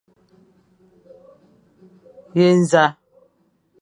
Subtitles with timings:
[2.33, 2.85] We nẑa?